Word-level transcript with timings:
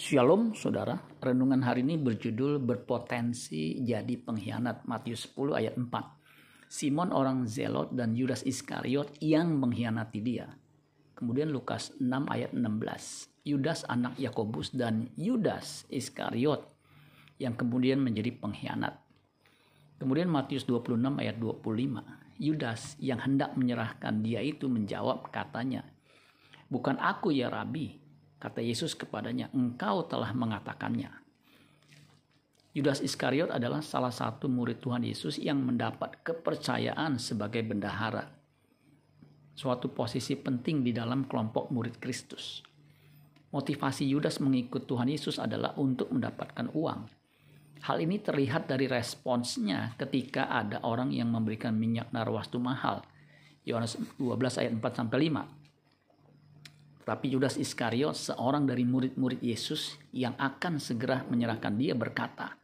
Shalom 0.00 0.56
saudara, 0.56 0.96
renungan 1.20 1.60
hari 1.60 1.84
ini 1.84 2.00
berjudul 2.00 2.56
berpotensi 2.56 3.84
jadi 3.84 4.16
pengkhianat 4.16 4.88
Matius 4.88 5.28
10 5.28 5.60
ayat 5.60 5.76
4. 5.76 6.72
Simon 6.72 7.12
orang 7.12 7.44
Zelot 7.44 7.92
dan 7.92 8.16
Yudas 8.16 8.40
Iskariot 8.48 9.20
yang 9.20 9.60
mengkhianati 9.60 10.24
dia. 10.24 10.48
Kemudian 11.12 11.52
Lukas 11.52 11.92
6 12.00 12.16
ayat 12.32 12.56
16. 12.56 13.44
Yudas 13.44 13.84
anak 13.92 14.16
Yakobus 14.16 14.72
dan 14.72 15.12
Yudas 15.20 15.84
Iskariot 15.92 16.64
yang 17.36 17.52
kemudian 17.52 18.00
menjadi 18.00 18.32
pengkhianat. 18.40 18.96
Kemudian 20.00 20.32
Matius 20.32 20.64
26 20.64 20.96
ayat 21.20 21.36
25. 21.36 22.40
Yudas 22.40 22.96
yang 23.04 23.20
hendak 23.20 23.52
menyerahkan 23.52 24.24
dia 24.24 24.40
itu 24.40 24.64
menjawab 24.64 25.28
katanya, 25.28 25.84
Bukan 26.72 26.96
aku 26.96 27.36
ya 27.36 27.52
Rabi, 27.52 28.00
Kata 28.40 28.64
Yesus 28.64 28.96
kepadanya, 28.96 29.52
engkau 29.52 30.08
telah 30.08 30.32
mengatakannya. 30.32 31.12
Yudas 32.72 33.04
Iskariot 33.04 33.52
adalah 33.52 33.84
salah 33.84 34.14
satu 34.14 34.48
murid 34.48 34.80
Tuhan 34.80 35.04
Yesus 35.04 35.36
yang 35.36 35.60
mendapat 35.60 36.24
kepercayaan 36.24 37.20
sebagai 37.20 37.60
bendahara. 37.60 38.32
Suatu 39.52 39.92
posisi 39.92 40.40
penting 40.40 40.80
di 40.80 40.96
dalam 40.96 41.28
kelompok 41.28 41.68
murid 41.68 42.00
Kristus. 42.00 42.64
Motivasi 43.52 44.08
Yudas 44.08 44.40
mengikut 44.40 44.88
Tuhan 44.88 45.12
Yesus 45.12 45.36
adalah 45.36 45.76
untuk 45.76 46.08
mendapatkan 46.08 46.72
uang. 46.72 47.00
Hal 47.84 47.96
ini 48.00 48.22
terlihat 48.22 48.70
dari 48.70 48.88
responsnya 48.88 49.92
ketika 50.00 50.48
ada 50.48 50.80
orang 50.80 51.12
yang 51.12 51.28
memberikan 51.28 51.76
minyak 51.76 52.08
narwastu 52.14 52.56
mahal. 52.56 53.04
Yohanes 53.68 54.00
12 54.16 54.60
ayat 54.64 54.72
4 54.78 54.80
sampai 54.96 55.28
5. 55.28 55.59
Tapi 57.10 57.26
Yudas 57.34 57.58
Iskariot, 57.58 58.14
seorang 58.14 58.70
dari 58.70 58.86
murid-murid 58.86 59.42
Yesus 59.42 59.98
yang 60.14 60.38
akan 60.38 60.78
segera 60.78 61.26
menyerahkan 61.26 61.74
dia 61.74 61.90
berkata, 61.98 62.54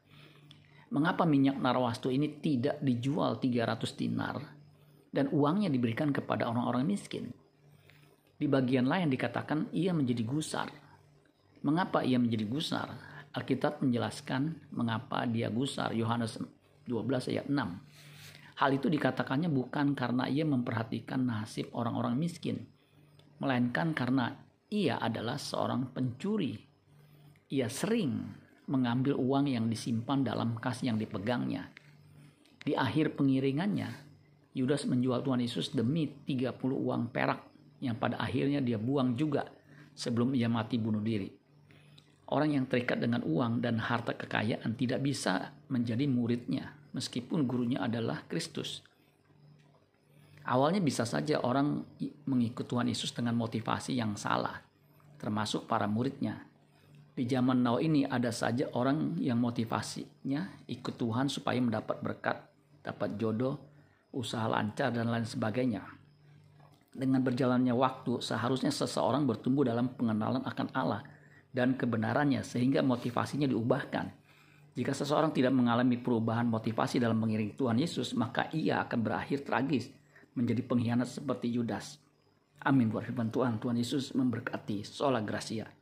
Mengapa 0.95 1.27
minyak 1.27 1.59
narwastu 1.59 2.15
ini 2.15 2.39
tidak 2.39 2.79
dijual 2.79 3.43
300 3.43 3.99
dinar 3.99 4.39
dan 5.11 5.27
uangnya 5.35 5.67
diberikan 5.67 6.15
kepada 6.15 6.47
orang-orang 6.47 6.87
miskin? 6.87 7.35
Di 8.39 8.47
bagian 8.47 8.87
lain 8.87 9.11
dikatakan 9.11 9.75
ia 9.75 9.91
menjadi 9.91 10.23
gusar. 10.23 10.71
Mengapa 11.67 12.07
ia 12.07 12.23
menjadi 12.23 12.47
gusar? 12.47 12.95
Alkitab 13.35 13.83
menjelaskan 13.83 14.71
mengapa 14.71 15.27
dia 15.27 15.51
gusar. 15.51 15.91
Yohanes 15.91 16.39
12 16.87 17.35
ayat 17.35 17.51
6. 17.51 18.63
Hal 18.63 18.71
itu 18.71 18.87
dikatakannya 18.87 19.51
bukan 19.51 19.99
karena 19.99 20.31
ia 20.31 20.47
memperhatikan 20.47 21.27
nasib 21.27 21.67
orang-orang 21.75 22.15
miskin, 22.15 22.63
melainkan 23.41 23.93
karena 23.93 24.33
ia 24.73 24.99
adalah 24.99 25.39
seorang 25.39 25.93
pencuri. 25.95 26.57
Ia 27.53 27.71
sering 27.71 28.27
mengambil 28.67 29.15
uang 29.15 29.47
yang 29.47 29.71
disimpan 29.71 30.27
dalam 30.27 30.59
kas 30.59 30.83
yang 30.83 30.99
dipegangnya. 30.99 31.71
Di 32.67 32.75
akhir 32.75 33.15
pengiringannya, 33.15 34.07
Yudas 34.57 34.89
menjual 34.89 35.23
Tuhan 35.23 35.45
Yesus 35.45 35.71
demi 35.71 36.09
30 36.09 36.57
uang 36.59 37.13
perak 37.13 37.45
yang 37.79 37.95
pada 38.01 38.19
akhirnya 38.19 38.59
dia 38.65 38.81
buang 38.81 39.15
juga 39.15 39.47
sebelum 39.93 40.33
ia 40.35 40.49
mati 40.51 40.81
bunuh 40.81 41.05
diri. 41.05 41.29
Orang 42.27 42.59
yang 42.59 42.67
terikat 42.67 42.99
dengan 42.99 43.23
uang 43.23 43.63
dan 43.63 43.79
harta 43.79 44.19
kekayaan 44.19 44.75
tidak 44.75 44.99
bisa 45.05 45.55
menjadi 45.71 46.11
muridnya 46.11 46.75
meskipun 46.91 47.47
gurunya 47.47 47.85
adalah 47.85 48.25
Kristus. 48.27 48.83
Awalnya 50.47 50.79
bisa 50.79 51.03
saja 51.03 51.43
orang 51.43 51.83
mengikut 52.23 52.71
Tuhan 52.71 52.87
Yesus 52.87 53.11
dengan 53.11 53.35
motivasi 53.35 53.99
yang 53.99 54.15
salah, 54.15 54.63
termasuk 55.19 55.67
para 55.67 55.91
muridnya. 55.91 56.39
Di 57.19 57.27
zaman 57.27 57.67
now 57.67 57.83
ini 57.83 58.07
ada 58.07 58.31
saja 58.31 58.71
orang 58.79 59.19
yang 59.19 59.43
motivasinya 59.43 60.63
ikut 60.71 60.95
Tuhan 60.95 61.27
supaya 61.27 61.59
mendapat 61.59 61.99
berkat, 61.99 62.39
dapat 62.79 63.19
jodoh, 63.19 63.59
usaha 64.15 64.47
lancar, 64.47 64.95
dan 64.95 65.11
lain 65.11 65.27
sebagainya. 65.27 65.83
Dengan 66.95 67.27
berjalannya 67.27 67.75
waktu, 67.75 68.23
seharusnya 68.23 68.71
seseorang 68.71 69.27
bertumbuh 69.27 69.67
dalam 69.67 69.99
pengenalan 69.99 70.47
akan 70.47 70.69
Allah 70.79 71.03
dan 71.51 71.75
kebenarannya 71.75 72.47
sehingga 72.47 72.87
motivasinya 72.87 73.51
diubahkan. 73.51 74.15
Jika 74.79 74.95
seseorang 74.95 75.35
tidak 75.35 75.57
mengalami 75.57 75.99
perubahan 75.99 76.47
motivasi 76.47 77.03
dalam 77.03 77.19
mengiringi 77.19 77.59
Tuhan 77.59 77.83
Yesus, 77.83 78.15
maka 78.15 78.47
ia 78.55 78.85
akan 78.87 78.99
berakhir 79.03 79.43
tragis 79.43 79.91
menjadi 80.37 80.63
pengkhianat 80.63 81.09
seperti 81.09 81.51
Yudas. 81.51 81.99
Amin 82.63 82.93
buat 82.93 83.05
firman 83.05 83.33
Tuhan. 83.33 83.59
Tuhan 83.61 83.77
Yesus 83.77 84.13
memberkati. 84.13 84.85
Sola 84.85 85.21
Gracia. 85.25 85.76